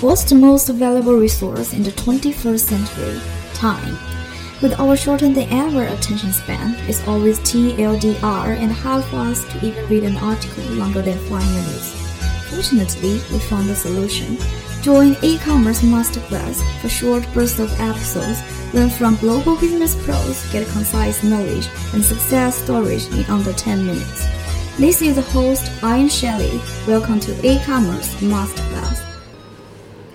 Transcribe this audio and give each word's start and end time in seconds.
What's 0.00 0.24
the 0.24 0.34
most 0.34 0.66
valuable 0.70 1.12
resource 1.12 1.74
in 1.74 1.82
the 1.82 1.90
21st 1.90 2.60
century? 2.60 3.20
Time. 3.52 3.98
With 4.62 4.80
our 4.80 4.96
shorter 4.96 5.28
than 5.28 5.46
ever 5.52 5.84
attention 5.84 6.32
span, 6.32 6.74
it's 6.88 7.06
always 7.06 7.38
TLDR 7.40 8.56
and 8.56 8.74
for 8.78 9.16
us 9.16 9.44
to 9.52 9.66
even 9.66 9.86
read 9.90 10.04
an 10.04 10.16
article 10.16 10.64
longer 10.72 11.02
than 11.02 11.18
5 11.28 11.30
minutes. 11.30 11.92
Fortunately, 12.48 13.20
we 13.30 13.38
found 13.40 13.68
a 13.68 13.74
solution. 13.74 14.38
Join 14.80 15.18
e-commerce 15.20 15.82
masterclass 15.82 16.62
for 16.80 16.88
short 16.88 17.22
bursts 17.34 17.58
of 17.58 17.70
episodes. 17.78 18.40
Learn 18.72 18.88
from 18.88 19.16
global 19.16 19.54
business 19.56 20.02
pros, 20.02 20.50
get 20.50 20.66
concise 20.68 21.22
knowledge 21.22 21.68
and 21.92 22.02
success 22.02 22.56
stories 22.56 23.06
in 23.14 23.26
under 23.26 23.52
10 23.52 23.84
minutes. 23.84 24.26
This 24.78 25.02
is 25.02 25.16
the 25.16 25.22
host, 25.36 25.70
Ian 25.84 26.08
Shelley. 26.08 26.58
Welcome 26.86 27.20
to 27.20 27.32
e-commerce 27.46 28.14
masterclass. 28.22 29.09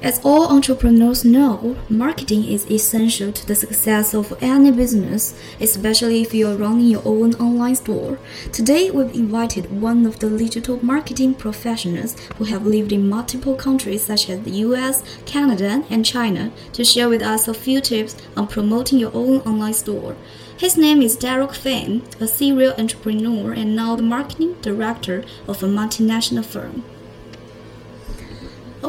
As 0.05 0.22
all 0.23 0.50
entrepreneurs 0.50 1.26
know, 1.26 1.76
marketing 1.90 2.45
is 2.45 2.70
essential 2.70 3.32
to 3.32 3.48
the 3.48 3.55
success 3.55 4.14
of 4.14 4.38
any 4.40 4.70
business, 4.70 5.34
especially 5.59 6.22
if 6.22 6.31
you're 6.31 6.55
running 6.55 6.90
your 6.90 7.02
own 7.04 7.34
online 7.38 7.73
store. 7.73 8.20
Today, 8.52 8.91
we've 8.91 9.16
invited 9.16 9.81
one 9.81 10.05
of 10.05 10.20
the 10.20 10.30
digital 10.30 10.78
marketing 10.86 11.34
professionals 11.34 12.16
who 12.38 12.44
have 12.44 12.68
lived 12.68 12.91
in 12.91 13.09
multiple 13.09 13.55
countries 13.55 14.04
such 14.04 14.30
as 14.30 14.41
the 14.41 14.58
US, 14.68 15.02
Canada, 15.26 15.84
and 15.90 16.06
China 16.06 16.52
to 16.73 16.86
share 16.86 17.09
with 17.09 17.23
us 17.23 17.48
a 17.48 17.56
few 17.56 17.81
tips 17.81 18.16
on 18.38 18.45
promoting 18.45 19.00
your 19.00 19.16
own 19.16 19.40
online 19.40 19.73
store. 19.73 20.16
His 20.56 20.78
name 20.78 21.02
is 21.02 21.17
Derek 21.17 21.56
Fame, 21.56 22.03
a 22.20 22.28
serial 22.28 22.76
entrepreneur 22.78 23.53
and 23.53 23.76
now 23.76 23.95
the 23.95 24.03
marketing 24.03 24.56
director 24.62 25.23
of 25.48 25.64
a 25.64 25.67
multinational 25.67 26.45
firm. 26.45 26.84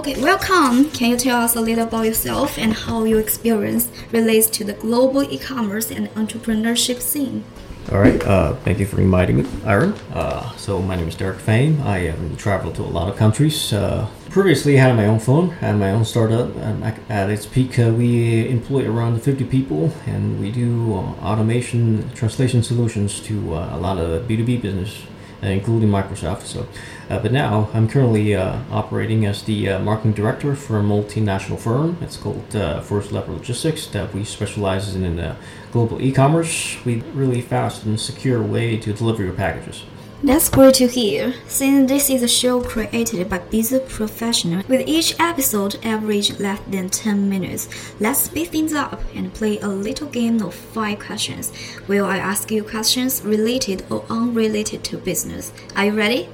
Okay, 0.07 0.23
welcome. 0.23 0.89
Can 0.91 1.11
you 1.11 1.17
tell 1.17 1.41
us 1.41 1.57
a 1.57 1.61
little 1.61 1.83
about 1.83 2.05
yourself 2.05 2.59
and 2.59 2.73
how 2.73 3.03
your 3.03 3.19
experience 3.19 3.91
relates 4.13 4.47
to 4.51 4.63
the 4.63 4.75
global 4.75 5.25
e-commerce 5.25 5.91
and 5.91 6.07
entrepreneurship 6.15 7.01
scene? 7.01 7.43
All 7.91 7.99
right. 7.99 8.23
Uh, 8.25 8.55
thank 8.63 8.79
you 8.79 8.87
for 8.87 9.01
inviting 9.01 9.39
me, 9.39 9.47
Aaron. 9.65 9.95
Uh, 10.13 10.55
so 10.55 10.81
my 10.81 10.95
name 10.95 11.09
is 11.09 11.17
Derek 11.17 11.41
Fame. 11.41 11.83
I 11.83 11.99
have 12.11 12.39
traveled 12.39 12.77
to 12.77 12.83
a 12.83 12.85
lot 12.85 13.09
of 13.09 13.17
countries. 13.17 13.73
Uh, 13.73 14.07
previously, 14.31 14.79
I 14.79 14.83
had 14.83 14.95
my 14.95 15.07
own 15.07 15.19
phone, 15.19 15.51
had 15.51 15.75
my 15.75 15.91
own 15.91 16.05
startup. 16.05 16.57
Um, 16.63 16.85
at 17.09 17.29
its 17.29 17.45
peak, 17.45 17.77
uh, 17.81 17.91
we 17.91 18.49
employ 18.49 18.89
around 18.89 19.21
50 19.21 19.43
people, 19.47 19.93
and 20.07 20.41
we 20.41 20.53
do 20.53 20.95
uh, 20.95 20.99
automation 21.21 22.09
translation 22.15 22.63
solutions 22.63 23.19
to 23.23 23.57
uh, 23.57 23.77
a 23.77 23.79
lot 23.79 23.99
of 23.99 24.29
B2B 24.29 24.63
business 24.63 25.03
including 25.51 25.89
Microsoft. 25.89 26.43
So, 26.43 26.67
uh, 27.11 27.19
but 27.19 27.33
now 27.33 27.71
I'm 27.73 27.89
currently 27.89 28.35
uh, 28.35 28.61
operating 28.71 29.25
as 29.27 29.43
the 29.43 29.79
marketing 29.79 30.13
director 30.13 30.55
for 30.55 30.79
a 30.79 30.83
multinational 30.83 31.59
firm. 31.59 31.99
It's 32.01 32.17
called 32.17 32.53
Forest 32.85 33.13
Leopard 33.13 33.35
Logistics. 33.35 33.87
That 33.87 34.13
we 34.13 34.25
specialize 34.25 34.95
in 34.95 35.37
global 35.73 36.01
e-commerce. 36.01 36.79
We 36.85 37.03
really 37.15 37.41
fast 37.41 37.85
and 37.85 37.99
secure 37.99 38.43
way 38.43 38.77
to 38.79 38.93
deliver 38.93 39.25
your 39.25 39.35
packages. 39.35 39.85
That's 40.23 40.49
great 40.49 40.73
to 40.77 40.89
hear, 40.89 41.35
since 41.47 41.91
this 41.91 42.09
is 42.09 42.23
a 42.23 42.29
show 42.29 42.63
created 42.63 43.29
by 43.29 43.39
busy 43.39 43.79
professionals, 43.81 44.67
with 44.67 44.89
each 44.89 45.15
episode 45.21 45.77
average 45.85 46.41
less 46.41 46.59
than 46.71 46.89
10 46.89 47.29
minutes. 47.29 47.69
Let's 48.01 48.21
speed 48.21 48.49
things 48.49 48.73
up 48.73 49.03
and 49.15 49.33
play 49.35 49.59
a 49.61 49.69
little 49.69 50.09
game 50.09 50.43
of 50.43 50.55
5 50.55 50.99
questions, 50.99 51.55
where 51.85 52.03
I 52.07 52.17
ask 52.17 52.51
you 52.51 52.65
questions 52.65 53.21
related 53.25 53.85
or 53.91 54.07
unrelated 54.09 54.83
to 54.85 54.97
business. 54.97 55.53
Are 55.77 55.85
you 55.85 55.93
ready? 55.93 56.31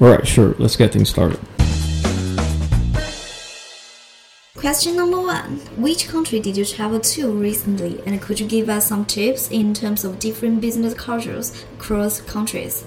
Alright, 0.00 0.28
sure, 0.28 0.54
let's 0.60 0.76
get 0.76 0.92
things 0.92 1.08
started. 1.10 1.40
Question 4.54 4.94
number 4.96 5.20
one 5.20 5.56
Which 5.76 6.06
country 6.08 6.38
did 6.38 6.56
you 6.56 6.64
travel 6.64 7.00
to 7.00 7.32
recently, 7.32 8.00
and 8.06 8.22
could 8.22 8.38
you 8.38 8.46
give 8.46 8.68
us 8.68 8.86
some 8.86 9.04
tips 9.04 9.50
in 9.50 9.74
terms 9.74 10.04
of 10.04 10.20
different 10.20 10.60
business 10.60 10.94
cultures 10.94 11.64
across 11.74 12.20
countries? 12.20 12.84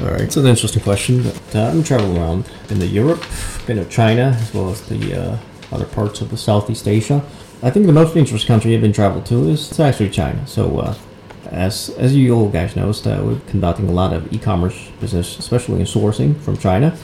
All 0.00 0.12
right, 0.12 0.30
so 0.32 0.40
an 0.42 0.46
interesting 0.46 0.80
question. 0.80 1.24
But 1.24 1.56
uh, 1.56 1.70
I'm 1.70 1.82
traveling 1.82 2.16
around 2.16 2.48
in 2.70 2.78
the 2.78 2.86
Europe, 2.86 3.20
been 3.66 3.78
to 3.78 3.84
China 3.86 4.36
as 4.40 4.54
well 4.54 4.70
as 4.70 4.80
the 4.82 5.14
uh, 5.14 5.38
other 5.72 5.86
parts 5.86 6.20
of 6.20 6.30
the 6.30 6.36
Southeast 6.36 6.86
Asia. 6.86 7.16
I 7.64 7.70
think 7.70 7.86
the 7.86 7.92
most 7.92 8.14
interesting 8.14 8.46
country 8.46 8.76
I've 8.76 8.80
been 8.80 8.92
traveled 8.92 9.26
to 9.26 9.48
is 9.48 9.80
actually 9.80 10.10
China. 10.10 10.46
So, 10.46 10.78
uh, 10.78 10.94
as 11.46 11.90
as 11.98 12.14
you 12.14 12.32
all 12.32 12.48
guys 12.48 12.76
know, 12.76 12.90
uh, 12.90 13.22
we're 13.24 13.40
conducting 13.48 13.88
a 13.88 13.92
lot 13.92 14.12
of 14.12 14.32
e-commerce 14.32 14.88
business, 15.00 15.36
especially 15.36 15.80
in 15.80 15.86
sourcing 15.86 16.40
from 16.42 16.56
China. 16.56 16.96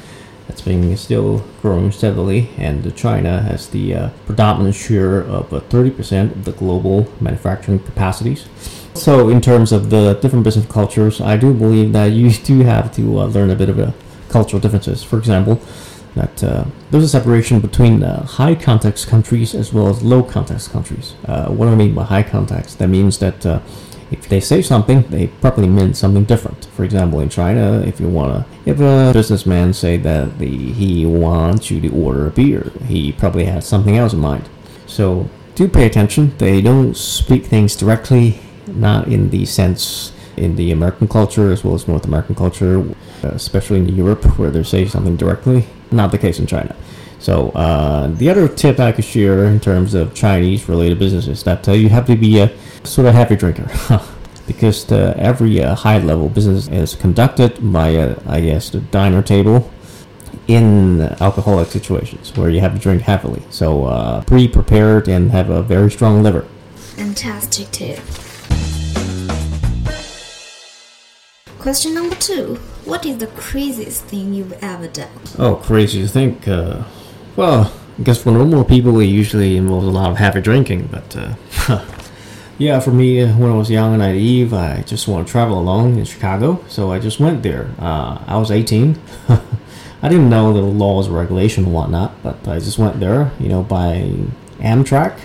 That's 0.47 0.61
been 0.61 0.97
still 0.97 1.45
growing 1.63 1.91
steadily, 1.91 2.51
and 2.59 2.95
China 2.95 3.43
has 3.43 3.71
the 3.71 3.95
uh, 3.95 4.09
predominant 4.27 4.77
share 4.77 5.21
of 5.21 5.51
30% 5.51 6.29
uh, 6.29 6.33
of 6.33 6.45
the 6.45 6.53
global 6.53 7.13
manufacturing 7.21 7.81
capacities. 7.81 8.47
So, 8.95 9.29
in 9.29 9.41
terms 9.41 9.73
of 9.73 9.91
the 9.91 10.15
different 10.23 10.45
business 10.45 10.67
cultures, 10.67 11.21
I 11.21 11.37
do 11.37 11.53
believe 11.53 11.93
that 11.93 12.07
you 12.13 12.31
do 12.45 12.61
have 12.61 12.95
to 12.95 13.21
uh, 13.21 13.27
learn 13.27 13.51
a 13.51 13.57
bit 13.57 13.69
of 13.69 13.79
a 13.79 13.93
cultural 14.29 14.61
differences. 14.61 15.03
For 15.03 15.19
example, 15.19 15.61
that 16.15 16.45
uh, 16.45 16.65
there's 16.91 17.05
a 17.05 17.09
separation 17.09 17.61
between 17.61 18.05
uh, 18.05 18.25
high 18.25 18.55
context 18.55 19.09
countries 19.09 19.53
as 19.53 19.73
well 19.73 19.89
as 19.89 20.03
low 20.03 20.23
context 20.23 20.71
countries. 20.71 21.15
Uh, 21.27 21.49
what 21.49 21.67
do 21.67 21.73
I 21.73 21.75
mean 21.75 21.93
by 21.93 22.05
high 22.05 22.23
context? 22.23 22.79
That 22.79 22.89
means 22.89 23.19
that 23.19 23.45
uh, 23.45 23.61
if 24.13 24.29
they 24.29 24.39
say 24.39 24.63
something, 24.63 25.03
they 25.11 25.27
probably 25.27 25.67
mean 25.67 25.93
something 25.93 26.25
different. 26.25 26.67
For 26.77 26.85
example, 26.85 27.19
in 27.19 27.29
China, 27.29 27.83
if 27.83 27.99
you 27.99 28.09
wanna, 28.09 28.47
if 28.65 28.79
a 28.79 29.11
businessman 29.13 29.73
say 29.73 29.97
that 29.97 30.39
the, 30.39 30.73
he 30.73 31.05
wants 31.05 31.69
you 31.69 31.81
to 31.81 31.89
order 31.89 32.29
a 32.29 32.31
beer, 32.31 32.71
he 32.87 33.11
probably 33.11 33.47
has 33.47 33.67
something 33.67 33.97
else 33.97 34.13
in 34.13 34.21
mind. 34.21 34.49
So 34.87 35.29
do 35.57 35.67
pay 35.67 35.85
attention. 35.85 36.33
They 36.39 36.61
don't 36.61 36.97
speak 36.97 37.47
things 37.47 37.75
directly 37.75 38.41
not 38.69 39.09
in 39.09 39.31
the 39.31 39.45
sense 39.47 40.13
in 40.37 40.57
the 40.57 40.73
American 40.73 41.07
culture 41.07 41.53
as 41.53 41.63
well 41.65 41.75
as 41.75 41.87
North 41.87 42.05
American 42.05 42.35
culture, 42.35 42.81
uh, 43.23 43.29
especially 43.29 43.79
in 43.79 43.89
Europe 43.89 44.25
where 44.39 44.51
they 44.51 44.63
say 44.63 44.87
something 44.87 45.17
directly. 45.17 45.67
Not 45.91 46.11
the 46.11 46.19
case 46.19 46.39
in 46.39 46.47
China. 46.47 46.75
So 47.19 47.51
uh, 47.51 48.09
the 48.09 48.29
other 48.29 48.49
tip 48.49 48.81
I 48.81 48.93
could 48.93 49.05
share 49.05 49.45
in 49.45 49.61
terms 49.61 49.95
of 49.95 50.15
Chinese 50.15 50.69
related 50.69 50.99
business 50.99 51.27
is 51.27 51.43
that 51.45 51.69
uh, 51.69 51.73
you 51.73 51.89
have 51.89 52.07
to 52.07 52.17
be 52.17 52.41
a 52.41 52.51
sort 52.85 53.07
of 53.07 53.15
heavy 53.15 53.37
drinker. 53.37 53.71
because 54.47 54.85
the, 54.85 55.15
every 55.17 55.63
uh, 55.63 55.75
high 55.75 55.99
level 55.99 56.29
business 56.29 56.69
is 56.69 56.95
conducted 56.95 57.73
by, 57.73 57.97
uh, 57.97 58.21
I 58.27 58.41
guess, 58.41 58.69
the 58.71 58.81
diner 58.81 59.23
table 59.23 59.71
in 60.49 61.01
alcoholic 61.21 61.69
situations 61.69 62.37
where 62.37 62.51
you 62.51 62.61
have 62.61 62.75
to 62.75 62.79
drink 62.79 63.03
heavily. 63.03 63.43
So 63.51 63.87
uh, 63.87 64.23
pre 64.25 64.47
prepared 64.49 65.09
and 65.09 65.31
have 65.31 65.49
a 65.49 65.63
very 65.63 65.91
strong 65.91 66.23
liver. 66.23 66.47
Fantastic 66.75 67.71
tip. 67.71 68.01
Question 71.65 71.95
number 71.95 72.15
two 72.17 72.57
What 72.85 73.07
is 73.07 73.17
the 73.17 73.27
craziest 73.29 74.05
thing 74.05 74.35
you've 74.35 74.53
ever 74.63 74.87
done? 74.87 75.09
Oh, 75.39 75.55
crazy. 75.55 76.05
I 76.05 76.07
think, 76.09 76.47
uh, 76.47 76.85
well, 77.37 77.73
I 77.99 78.03
guess 78.03 78.23
for 78.23 78.33
normal 78.33 78.65
people, 78.65 79.01
it 79.01 79.07
usually 79.07 79.57
involves 79.57 79.87
a 79.87 79.91
lot 79.91 80.11
of 80.11 80.19
heavy 80.19 80.43
drinking, 80.43 80.91
but 80.93 81.17
uh, 81.17 81.83
yeah, 82.59 82.81
for 82.81 82.91
me, 82.91 83.23
uh, 83.23 83.35
when 83.39 83.51
I 83.51 83.55
was 83.55 83.71
young 83.71 83.95
and 83.95 84.03
naive, 84.03 84.53
I 84.53 84.83
just 84.83 85.09
want 85.09 85.27
to 85.27 85.33
travel 85.33 85.59
alone 85.59 85.97
in 85.97 86.05
Chicago, 86.05 86.63
so 86.69 86.93
I 86.93 86.99
just 86.99 87.19
went 87.19 87.43
there. 87.43 87.71
Uh, 87.79 88.23
I 88.27 88.37
was 88.37 88.51
18. 88.51 89.01
I 90.03 90.09
didn't 90.11 90.29
know 90.29 90.53
the 90.53 90.61
laws, 90.61 91.09
regulation, 91.09 91.65
and 91.65 91.73
whatnot, 91.73 92.23
but 92.23 92.47
I 92.47 92.59
just 92.59 92.77
went 92.77 93.01
there, 93.01 93.33
you 93.41 93.49
know, 93.49 93.63
by 93.63 94.13
Amtrak, 94.59 95.19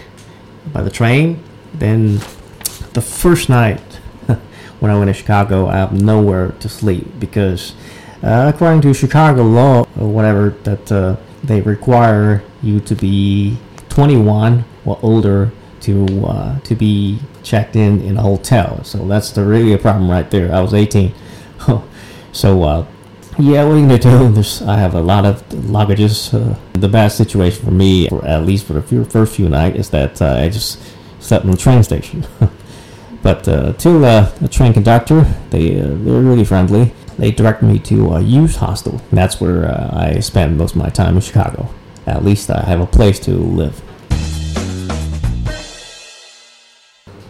by 0.71 0.83
the 0.83 0.89
train. 0.89 1.43
Then 1.73 2.19
the 2.93 3.01
first 3.01 3.49
night 3.49 3.81
when 4.79 4.91
I 4.91 4.97
went 4.97 5.09
to 5.09 5.13
Chicago, 5.13 5.67
I 5.67 5.77
have 5.77 5.93
nowhere 5.93 6.49
to 6.59 6.69
sleep 6.69 7.19
because, 7.19 7.73
uh, 8.23 8.51
according 8.53 8.81
to 8.81 8.93
Chicago 8.93 9.43
law 9.43 9.85
or 9.99 10.07
whatever, 10.07 10.51
that 10.63 10.91
uh, 10.91 11.17
they 11.43 11.61
require 11.61 12.43
you 12.61 12.79
to 12.81 12.95
be 12.95 13.57
21 13.89 14.63
or 14.85 14.99
older 15.01 15.51
to 15.81 16.25
uh, 16.25 16.59
to 16.59 16.75
be 16.75 17.19
checked 17.43 17.75
in 17.75 18.01
in 18.01 18.17
a 18.17 18.21
hotel. 18.21 18.83
So 18.83 19.07
that's 19.07 19.31
the 19.31 19.45
really 19.45 19.73
a 19.73 19.77
problem 19.77 20.09
right 20.09 20.29
there. 20.29 20.53
I 20.53 20.61
was 20.61 20.73
18, 20.73 21.13
so 22.31 22.63
uh, 22.63 22.85
yeah, 23.37 23.63
what 23.63 23.75
are 23.75 23.79
you 23.79 23.87
gonna 23.87 23.99
do? 23.99 24.29
There's, 24.33 24.61
I 24.61 24.77
have 24.77 24.95
a 24.95 25.01
lot 25.01 25.25
of 25.25 25.47
luggages. 25.49 26.33
Uh, 26.33 26.57
the 26.73 26.89
bad 26.89 27.09
situation 27.09 27.63
for 27.63 27.71
me, 27.71 28.09
at 28.23 28.45
least 28.45 28.65
for 28.65 28.73
the 28.73 28.81
few, 28.81 29.05
first 29.05 29.35
few 29.35 29.47
nights, 29.49 29.79
is 29.79 29.89
that 29.91 30.21
uh, 30.21 30.35
I 30.35 30.49
just 30.49 30.79
slept 31.19 31.45
in 31.45 31.51
the 31.51 31.57
train 31.57 31.83
station. 31.83 32.25
But 33.21 33.47
uh, 33.47 33.73
to 33.73 34.05
uh, 34.05 34.29
the 34.39 34.47
train 34.47 34.73
conductor, 34.73 35.21
they 35.49 35.79
uh, 35.79 35.87
they're 35.87 36.21
really 36.21 36.45
friendly. 36.45 36.93
They 37.17 37.31
direct 37.31 37.61
me 37.61 37.79
to 37.79 38.13
a 38.13 38.21
youth 38.21 38.55
hostel. 38.55 39.01
That's 39.11 39.41
where 39.41 39.65
uh, 39.65 39.89
I 39.91 40.19
spend 40.21 40.57
most 40.57 40.71
of 40.71 40.77
my 40.77 40.89
time 40.89 41.15
in 41.15 41.21
Chicago. 41.21 41.69
At 42.05 42.23
least 42.23 42.49
I 42.49 42.61
have 42.61 42.79
a 42.79 42.85
place 42.85 43.19
to 43.21 43.31
live. 43.31 43.81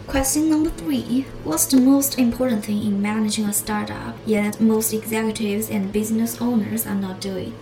Question 0.06 0.50
number 0.50 0.70
three 0.70 1.26
What's 1.44 1.66
the 1.66 1.80
most 1.80 2.18
important 2.18 2.64
thing 2.64 2.82
in 2.84 3.02
managing 3.02 3.46
a 3.46 3.52
startup, 3.52 4.16
yet 4.26 4.60
most 4.60 4.92
executives 4.92 5.70
and 5.70 5.92
business 5.92 6.40
owners 6.40 6.86
are 6.86 6.94
not 6.94 7.20
doing? 7.20 7.54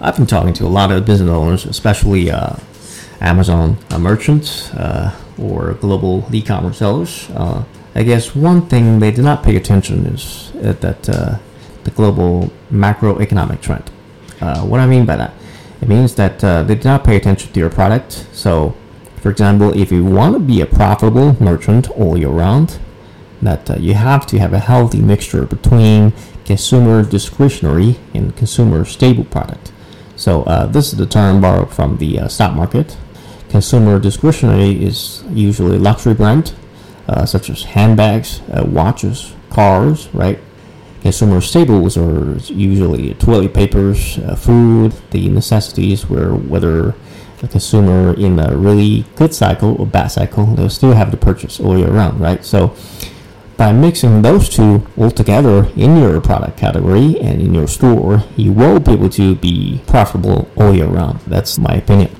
I've 0.00 0.16
been 0.16 0.26
talking 0.26 0.52
to 0.54 0.64
a 0.64 0.68
lot 0.68 0.90
of 0.90 1.04
business 1.04 1.30
owners, 1.30 1.64
especially 1.66 2.30
uh, 2.30 2.56
Amazon 3.20 3.76
uh, 3.90 3.98
merchants 3.98 4.72
uh, 4.74 5.14
or 5.38 5.74
global 5.74 6.24
e-commerce 6.32 6.78
sellers. 6.78 7.30
Uh, 7.30 7.64
I 7.94 8.02
guess 8.02 8.34
one 8.34 8.66
thing 8.66 8.98
they 8.98 9.10
did 9.10 9.24
not 9.24 9.42
pay 9.42 9.56
attention 9.56 10.06
is 10.06 10.52
uh, 10.56 10.72
that 10.80 11.08
uh, 11.08 11.38
the 11.84 11.90
global 11.90 12.50
macroeconomic 12.72 13.60
trend. 13.60 13.90
Uh, 14.40 14.62
what 14.62 14.80
I 14.80 14.86
mean 14.86 15.06
by 15.06 15.16
that, 15.16 15.32
it 15.80 15.88
means 15.88 16.14
that 16.16 16.40
they 16.40 16.74
did 16.74 16.84
not 16.84 17.04
pay 17.04 17.16
attention 17.16 17.52
to 17.52 17.60
your 17.60 17.70
product. 17.70 18.26
So, 18.32 18.74
for 19.16 19.30
example, 19.30 19.76
if 19.78 19.92
you 19.92 20.04
want 20.04 20.34
to 20.34 20.40
be 20.40 20.60
a 20.60 20.66
profitable 20.66 21.40
merchant 21.42 21.90
all 21.90 22.16
year 22.18 22.28
round, 22.28 22.78
that 23.42 23.80
you 23.80 23.94
have 23.94 24.26
to 24.26 24.38
have 24.38 24.52
a 24.52 24.58
healthy 24.58 25.00
mixture 25.00 25.44
between 25.44 26.12
consumer 26.44 27.02
discretionary 27.02 27.96
and 28.14 28.36
consumer 28.36 28.84
staple 28.84 29.24
product. 29.24 29.72
So 30.16 30.42
uh, 30.44 30.66
this 30.66 30.92
is 30.92 30.98
the 30.98 31.06
term 31.06 31.40
borrowed 31.40 31.72
from 31.72 31.98
the 31.98 32.20
uh, 32.20 32.28
stock 32.28 32.54
market. 32.54 32.96
Consumer 33.54 34.00
discretionary 34.00 34.84
is 34.84 35.22
usually 35.30 35.78
luxury 35.78 36.12
brand, 36.12 36.52
uh, 37.06 37.24
such 37.24 37.48
as 37.48 37.62
handbags, 37.62 38.40
uh, 38.52 38.64
watches, 38.66 39.32
cars, 39.48 40.08
right? 40.12 40.40
Consumer 41.02 41.40
staples 41.40 41.96
are 41.96 42.34
usually 42.52 43.14
toilet 43.14 43.54
papers, 43.54 44.18
uh, 44.18 44.34
food, 44.34 44.92
the 45.12 45.28
necessities 45.28 46.10
where 46.10 46.34
whether 46.34 46.96
a 47.44 47.46
consumer 47.46 48.12
in 48.14 48.40
a 48.40 48.56
really 48.56 49.04
good 49.14 49.32
cycle 49.32 49.80
or 49.80 49.86
bad 49.86 50.08
cycle, 50.08 50.46
they'll 50.46 50.68
still 50.68 50.94
have 50.94 51.12
to 51.12 51.16
purchase 51.16 51.60
all 51.60 51.78
year 51.78 51.92
round, 51.92 52.20
right? 52.20 52.44
So 52.44 52.74
by 53.56 53.70
mixing 53.70 54.22
those 54.22 54.48
two 54.48 54.84
all 54.96 55.12
together 55.12 55.70
in 55.76 55.96
your 55.96 56.20
product 56.20 56.56
category 56.58 57.20
and 57.20 57.40
in 57.40 57.54
your 57.54 57.68
store, 57.68 58.24
you 58.34 58.52
will 58.52 58.80
be 58.80 58.90
able 58.94 59.10
to 59.10 59.36
be 59.36 59.80
profitable 59.86 60.50
all 60.56 60.74
year 60.74 60.88
round. 60.88 61.20
That's 61.28 61.56
my 61.56 61.74
opinion. 61.74 62.10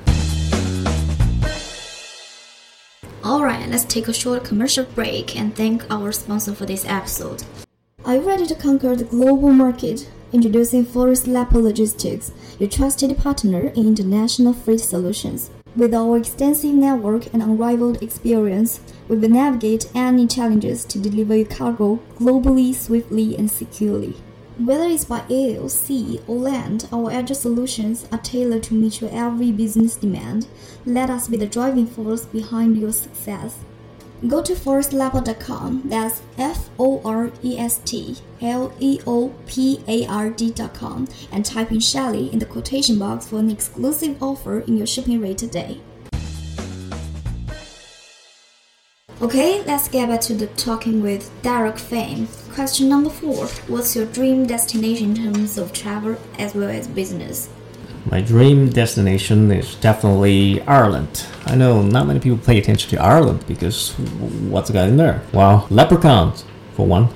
Let's 3.75 3.93
take 3.93 4.07
a 4.07 4.13
short 4.13 4.45
commercial 4.45 4.85
break 4.85 5.35
and 5.35 5.53
thank 5.53 5.85
our 5.91 6.13
sponsor 6.13 6.55
for 6.55 6.65
this 6.65 6.85
episode. 6.85 7.43
Are 8.05 8.15
you 8.15 8.21
ready 8.21 8.45
to 8.45 8.55
conquer 8.55 8.95
the 8.95 9.03
global 9.03 9.51
market? 9.51 10.09
Introducing 10.31 10.85
Forest 10.85 11.27
Leopard 11.27 11.65
Logistics, 11.65 12.31
your 12.57 12.69
trusted 12.69 13.17
partner 13.17 13.67
in 13.75 13.85
international 13.85 14.53
freight 14.53 14.79
solutions. 14.79 15.49
With 15.75 15.93
our 15.93 16.15
extensive 16.15 16.73
network 16.73 17.33
and 17.33 17.43
unrivaled 17.43 18.01
experience, 18.01 18.79
we 19.09 19.17
will 19.17 19.27
navigate 19.27 19.91
any 19.93 20.25
challenges 20.25 20.85
to 20.85 20.97
deliver 20.97 21.35
your 21.35 21.45
cargo 21.47 21.99
globally, 22.17 22.73
swiftly, 22.73 23.35
and 23.37 23.51
securely. 23.51 24.15
Whether 24.57 24.85
it's 24.85 25.03
by 25.03 25.23
air, 25.29 25.67
sea, 25.67 26.21
or 26.27 26.37
land, 26.37 26.87
our 26.93 27.11
agile 27.11 27.35
solutions 27.35 28.07
are 28.09 28.19
tailored 28.19 28.63
to 28.63 28.73
meet 28.73 29.01
your 29.01 29.09
every 29.11 29.51
business 29.51 29.97
demand. 29.97 30.47
Let 30.85 31.09
us 31.09 31.27
be 31.27 31.35
the 31.35 31.45
driving 31.45 31.87
force 31.87 32.25
behind 32.25 32.77
your 32.77 32.93
success. 32.93 33.57
Go 34.29 34.41
to 34.41 34.53
forestleopard.com, 34.53 35.83
that's 35.85 36.21
F 36.37 36.69
O 36.79 37.01
R 37.03 37.31
E 37.43 37.59
S 37.59 37.79
T 37.83 38.15
L 38.41 38.73
E 38.79 39.01
O 39.05 39.35
P 39.45 39.83
A 39.89 40.07
R 40.07 40.29
D.com, 40.29 41.09
and 41.33 41.45
type 41.45 41.71
in 41.73 41.81
Shelly 41.81 42.31
in 42.31 42.39
the 42.39 42.45
quotation 42.45 42.97
box 42.97 43.27
for 43.27 43.39
an 43.39 43.49
exclusive 43.49 44.23
offer 44.23 44.61
in 44.61 44.77
your 44.77 44.87
shipping 44.87 45.19
rate 45.19 45.37
today. 45.37 45.81
Okay, 49.25 49.63
let's 49.63 49.87
get 49.87 50.07
back 50.07 50.21
to 50.21 50.35
the 50.35 50.45
talking 50.45 51.01
with 51.01 51.31
Derek 51.41 51.79
Fame. 51.79 52.27
Question 52.53 52.89
number 52.89 53.09
four 53.09 53.47
What's 53.67 53.95
your 53.95 54.05
dream 54.05 54.45
destination 54.45 55.15
in 55.17 55.33
terms 55.33 55.57
of 55.57 55.73
travel 55.73 56.15
as 56.37 56.53
well 56.53 56.69
as 56.69 56.87
business? 56.87 57.49
My 58.11 58.21
dream 58.21 58.69
destination 58.69 59.51
is 59.51 59.73
definitely 59.77 60.61
Ireland. 60.67 61.25
I 61.47 61.55
know 61.55 61.81
not 61.81 62.05
many 62.05 62.19
people 62.19 62.37
pay 62.37 62.59
attention 62.59 62.87
to 62.91 63.01
Ireland 63.01 63.47
because 63.47 63.93
what's 64.47 64.69
got 64.69 64.89
in 64.89 64.97
there? 64.97 65.23
Well, 65.33 65.65
leprechauns, 65.71 66.45
for 66.75 66.85
one, 66.85 67.09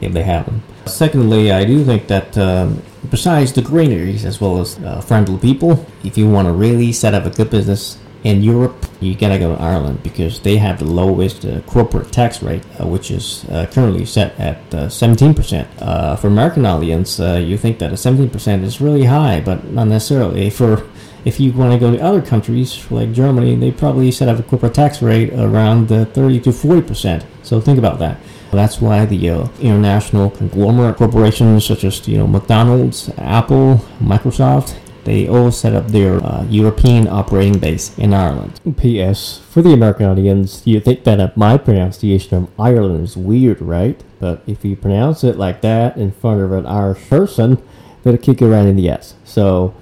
if 0.00 0.12
they 0.12 0.24
have 0.24 0.46
them. 0.46 0.64
Secondly, 0.86 1.52
I 1.52 1.64
do 1.64 1.84
think 1.84 2.08
that 2.08 2.36
um, 2.36 2.82
besides 3.08 3.52
the 3.52 3.62
greeneries 3.62 4.24
as 4.24 4.40
well 4.40 4.60
as 4.60 4.80
uh, 4.80 5.00
friendly 5.00 5.38
people, 5.38 5.86
if 6.02 6.18
you 6.18 6.28
want 6.28 6.46
to 6.48 6.52
really 6.52 6.90
set 6.90 7.14
up 7.14 7.24
a 7.24 7.30
good 7.30 7.50
business 7.50 7.98
in 8.26 8.42
Europe, 8.42 8.84
you 9.00 9.14
gotta 9.14 9.38
go 9.38 9.54
to 9.54 9.62
Ireland 9.62 10.02
because 10.02 10.40
they 10.40 10.56
have 10.56 10.80
the 10.80 10.84
lowest 10.84 11.44
uh, 11.44 11.60
corporate 11.60 12.10
tax 12.10 12.42
rate, 12.42 12.64
uh, 12.80 12.86
which 12.86 13.12
is 13.12 13.44
uh, 13.50 13.66
currently 13.70 14.04
set 14.04 14.38
at 14.40 14.58
17%. 14.70 15.66
Uh, 15.80 15.84
uh, 15.84 16.16
for 16.16 16.26
American 16.26 16.66
audience, 16.66 17.20
uh, 17.20 17.34
you 17.34 17.56
think 17.56 17.78
that 17.78 17.92
a 17.92 17.94
17% 17.94 18.64
is 18.64 18.80
really 18.80 19.04
high, 19.04 19.40
but 19.40 19.70
not 19.70 19.86
necessarily. 19.86 20.50
For 20.50 20.84
if 21.24 21.38
you 21.38 21.52
want 21.52 21.72
to 21.72 21.78
go 21.78 21.92
to 21.92 22.02
other 22.02 22.20
countries 22.20 22.90
like 22.90 23.12
Germany, 23.12 23.54
they 23.54 23.70
probably 23.70 24.10
set 24.10 24.28
up 24.28 24.40
a 24.40 24.42
corporate 24.42 24.74
tax 24.74 25.00
rate 25.02 25.32
around 25.32 25.88
30 25.88 26.40
to 26.40 26.50
40%. 26.50 27.24
So 27.44 27.60
think 27.60 27.78
about 27.78 28.00
that. 28.00 28.18
That's 28.50 28.80
why 28.80 29.04
the 29.06 29.30
uh, 29.30 29.48
international 29.60 30.30
conglomerate 30.30 30.96
corporations 30.96 31.64
such 31.64 31.84
as 31.84 32.06
you 32.08 32.16
know 32.18 32.26
McDonald's, 32.26 33.10
Apple, 33.18 33.84
Microsoft, 34.00 34.78
they 35.06 35.28
all 35.28 35.52
set 35.52 35.72
up 35.72 35.86
their 35.86 36.18
uh, 36.22 36.44
European 36.50 37.06
operating 37.06 37.60
base 37.60 37.96
in 37.96 38.12
Ireland. 38.12 38.60
P.S. 38.76 39.38
For 39.38 39.62
the 39.62 39.72
American 39.72 40.06
audience, 40.06 40.66
you 40.66 40.80
think 40.80 41.04
that 41.04 41.36
my 41.36 41.56
pronunciation 41.56 42.36
of 42.36 42.50
Ireland 42.58 43.04
is 43.04 43.16
weird, 43.16 43.62
right? 43.62 44.02
But 44.18 44.42
if 44.48 44.64
you 44.64 44.74
pronounce 44.74 45.22
it 45.22 45.38
like 45.38 45.60
that 45.60 45.96
in 45.96 46.10
front 46.10 46.42
of 46.42 46.50
an 46.50 46.66
Irish 46.66 47.08
person, 47.08 47.62
they'll 48.02 48.18
kick 48.18 48.40
you 48.40 48.52
right 48.52 48.66
in 48.66 48.74
the 48.74 48.90
ass. 48.90 49.14
So, 49.24 49.74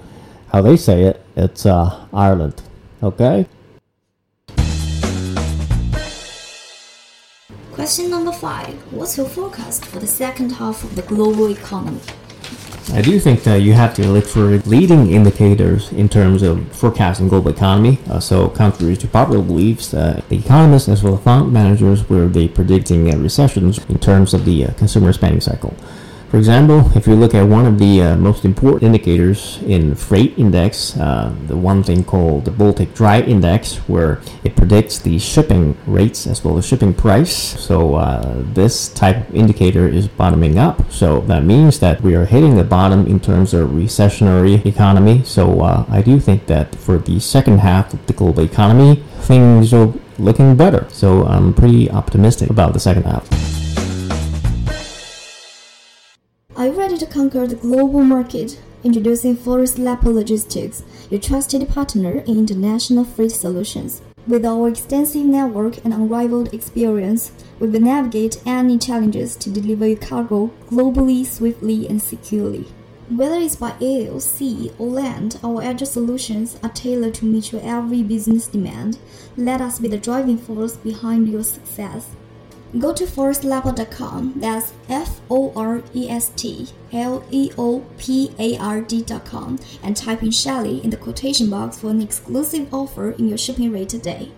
how 0.51 0.61
they 0.61 0.77
say 0.77 1.03
it, 1.05 1.25
it's 1.35 1.65
uh, 1.65 2.05
Ireland. 2.13 2.61
Okay? 3.01 3.47
Question 7.73 8.11
number 8.11 8.31
five 8.31 8.75
What's 8.93 9.17
your 9.17 9.25
forecast 9.25 9.85
for 9.85 9.97
the 9.97 10.07
second 10.07 10.51
half 10.51 10.83
of 10.83 10.95
the 10.95 11.01
global 11.01 11.49
economy? 11.51 11.99
I 12.95 13.01
do 13.01 13.19
think 13.19 13.43
that 13.43 13.57
you 13.57 13.73
have 13.73 13.93
to 13.95 14.07
look 14.07 14.25
for 14.25 14.57
leading 14.59 15.11
indicators 15.11 15.91
in 15.91 16.07
terms 16.07 16.41
of 16.41 16.65
forecasting 16.71 17.27
global 17.27 17.51
economy. 17.51 17.99
Uh, 18.09 18.21
so, 18.21 18.47
contrary 18.47 18.95
to 18.95 19.05
popular 19.05 19.43
beliefs, 19.43 19.93
uh, 19.93 20.21
the 20.29 20.37
economists 20.37 20.87
as 20.87 21.03
well 21.03 21.15
as 21.15 21.21
fund 21.21 21.51
managers 21.51 22.07
were 22.07 22.29
predicting 22.29 23.21
recessions 23.21 23.79
in 23.89 23.99
terms 23.99 24.33
of 24.33 24.45
the 24.45 24.67
uh, 24.67 24.73
consumer 24.75 25.11
spending 25.11 25.41
cycle. 25.41 25.75
For 26.29 26.37
example, 26.37 26.91
if 26.97 27.07
you 27.07 27.15
look 27.15 27.33
at 27.33 27.43
one 27.43 27.65
of 27.65 27.79
the 27.79 28.01
uh, 28.01 28.15
most 28.17 28.43
important 28.43 28.83
indicators 28.83 29.59
in 29.63 29.95
freight 29.95 30.37
index, 30.37 30.97
uh, 30.97 31.33
the 31.47 31.55
one 31.55 31.81
thing 31.81 32.03
called 32.03 32.45
the 32.45 32.51
Baltic 32.51 32.93
Dry 32.93 33.21
Index, 33.21 33.77
where 33.87 34.19
it 34.43 34.55
predicts 34.55 34.99
the 34.99 35.17
shipping 35.17 35.77
rates 35.87 36.27
as 36.27 36.43
well 36.43 36.57
as 36.57 36.65
shipping 36.65 36.93
price. 36.93 37.33
So 37.33 37.95
uh, 37.95 38.43
this 38.53 38.89
type 38.89 39.29
of 39.29 39.35
indicator 39.35 39.87
is 39.87 40.07
bottoming 40.07 40.57
up. 40.57 40.91
So 40.91 41.21
that 41.21 41.43
means 41.43 41.79
that 41.79 42.01
we 42.01 42.15
are 42.15 42.25
hitting 42.25 42.55
the 42.57 42.63
bottom 42.63 43.07
in 43.07 43.19
terms 43.19 43.53
of 43.53 43.69
recessionary 43.69 44.65
economy. 44.65 45.23
So 45.23 45.61
uh, 45.61 45.85
I 45.89 46.01
do 46.01 46.19
think 46.19 46.47
that 46.47 46.75
for 46.75 46.97
the 46.97 47.19
second 47.19 47.59
half 47.59 47.93
of 47.93 48.05
the 48.07 48.13
global 48.13 48.43
economy, 48.43 49.03
things 49.21 49.73
are 49.73 49.93
looking 50.17 50.55
better. 50.57 50.87
So 50.89 51.25
I'm 51.25 51.53
pretty 51.53 51.89
optimistic 51.89 52.49
about 52.49 52.73
the 52.73 52.79
second 52.79 53.03
half. 53.03 53.34
To 56.99 57.05
conquer 57.05 57.45
the 57.45 57.57
global 57.57 58.05
market? 58.05 58.57
Introducing 58.85 59.35
Forest 59.35 59.77
Leopard 59.77 60.15
Logistics, 60.15 60.81
your 61.09 61.19
trusted 61.19 61.67
partner 61.67 62.19
in 62.19 62.39
international 62.39 63.03
freight 63.03 63.33
solutions. 63.33 64.01
With 64.25 64.45
our 64.45 64.69
extensive 64.69 65.25
network 65.25 65.83
and 65.83 65.93
unrivaled 65.93 66.53
experience, 66.53 67.33
we 67.59 67.67
will 67.67 67.81
navigate 67.81 68.41
any 68.45 68.77
challenges 68.77 69.35
to 69.35 69.49
deliver 69.49 69.85
your 69.85 69.97
cargo 69.97 70.53
globally, 70.69 71.25
swiftly, 71.25 71.85
and 71.89 72.01
securely. 72.01 72.65
Whether 73.09 73.35
it's 73.35 73.57
by 73.57 73.73
air, 73.81 74.17
sea, 74.21 74.71
or 74.79 74.87
land, 74.87 75.37
our 75.43 75.61
agile 75.61 75.87
solutions 75.87 76.57
are 76.63 76.69
tailored 76.69 77.15
to 77.15 77.25
meet 77.25 77.51
your 77.51 77.61
every 77.61 78.03
business 78.03 78.47
demand. 78.47 78.99
Let 79.35 79.59
us 79.59 79.79
be 79.79 79.89
the 79.89 79.97
driving 79.97 80.37
force 80.37 80.77
behind 80.77 81.27
your 81.27 81.43
success. 81.43 82.07
Go 82.79 82.93
to 82.93 83.05
forestleopard.com, 83.05 84.33
that's 84.35 84.73
F 84.89 85.21
O 85.29 85.53
R 85.55 85.81
E 85.93 86.09
S 86.09 86.29
T 86.35 86.67
L 86.91 87.23
E 87.31 87.51
O 87.57 87.85
P 87.97 88.31
A 88.37 88.57
R 88.57 88.81
D.com, 88.81 89.59
and 89.81 89.95
type 89.95 90.23
in 90.23 90.31
Shelly 90.31 90.83
in 90.83 90.89
the 90.89 90.97
quotation 90.97 91.49
box 91.49 91.79
for 91.79 91.89
an 91.89 92.01
exclusive 92.01 92.73
offer 92.73 93.11
in 93.11 93.29
your 93.29 93.37
shipping 93.37 93.71
rate 93.71 93.87
today. 93.87 94.31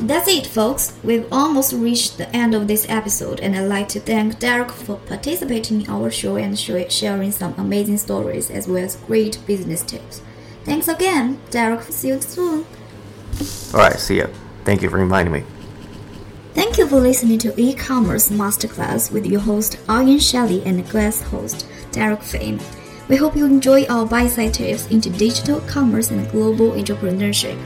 That's 0.00 0.28
it, 0.28 0.46
folks. 0.46 0.98
We've 1.02 1.26
almost 1.32 1.72
reached 1.72 2.18
the 2.18 2.28
end 2.36 2.54
of 2.54 2.68
this 2.68 2.86
episode, 2.88 3.40
and 3.40 3.56
I'd 3.56 3.68
like 3.68 3.88
to 3.90 4.00
thank 4.00 4.38
Derek 4.38 4.70
for 4.70 4.96
participating 4.96 5.82
in 5.82 5.90
our 5.90 6.10
show 6.10 6.36
and 6.36 6.58
sharing 6.58 7.32
some 7.32 7.54
amazing 7.56 7.98
stories 7.98 8.50
as 8.50 8.68
well 8.68 8.84
as 8.84 8.96
great 8.96 9.38
business 9.46 9.82
tips. 9.82 10.20
Thanks 10.64 10.88
again, 10.88 11.40
Derek. 11.50 11.82
See 11.82 12.08
you 12.08 12.20
soon. 12.20 12.66
All 13.72 13.80
right, 13.80 13.98
see 13.98 14.18
ya. 14.18 14.26
Thank 14.70 14.82
you 14.82 14.88
for 14.88 14.98
reminding 14.98 15.32
me. 15.34 15.42
Thank 16.54 16.78
you 16.78 16.86
for 16.86 17.00
listening 17.00 17.40
to 17.40 17.60
e-commerce 17.60 18.28
masterclass 18.28 19.10
with 19.10 19.26
your 19.26 19.40
host 19.40 19.76
Aryan 19.88 20.20
Shelley 20.20 20.62
and 20.64 20.88
guest 20.88 21.24
host 21.24 21.66
Derek 21.90 22.22
Fame. 22.22 22.60
We 23.08 23.16
hope 23.16 23.34
you 23.34 23.46
enjoy 23.46 23.86
our 23.86 24.06
bite-sized 24.06 24.54
tips 24.54 24.86
into 24.86 25.10
digital 25.10 25.58
commerce 25.62 26.12
and 26.12 26.30
global 26.30 26.70
entrepreneurship. 26.70 27.58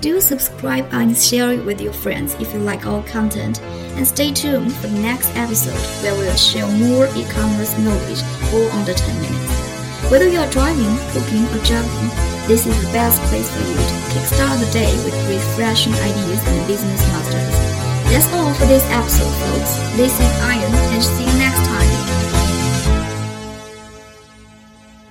Do 0.00 0.20
subscribe 0.20 0.86
and 0.92 1.18
share 1.18 1.50
it 1.50 1.64
with 1.64 1.80
your 1.80 1.92
friends 1.92 2.34
if 2.34 2.54
you 2.54 2.60
like 2.60 2.86
our 2.86 3.02
content. 3.08 3.60
And 3.96 4.06
stay 4.06 4.32
tuned 4.32 4.72
for 4.72 4.86
the 4.86 5.00
next 5.00 5.34
episode 5.34 5.74
where 6.04 6.14
we'll 6.14 6.36
share 6.36 6.68
more 6.78 7.06
e-commerce 7.16 7.76
knowledge 7.78 8.22
all 8.54 8.70
under 8.78 8.94
10 8.94 9.20
minutes. 9.20 10.12
Whether 10.12 10.28
you 10.28 10.38
are 10.38 10.50
driving, 10.52 10.96
cooking, 11.10 11.44
or 11.46 11.64
juggling, 11.64 12.31
this 12.48 12.66
is 12.66 12.74
the 12.84 12.92
best 12.92 13.20
place 13.30 13.48
for 13.50 13.60
you 13.60 13.74
to 13.74 13.96
kickstart 14.10 14.58
the 14.58 14.70
day 14.72 14.92
with 15.04 15.14
refreshing 15.28 15.94
ideas 15.94 16.42
and 16.46 16.66
business 16.66 17.00
masters. 17.08 17.54
That's 18.10 18.26
all 18.34 18.52
for 18.54 18.66
this 18.66 18.84
episode, 18.90 19.32
folks. 19.46 19.78
This 19.96 20.12
is 20.18 20.32
Iron, 20.42 20.74
and 20.74 21.02
see 21.02 21.24
you 21.24 21.38
next. 21.38 21.51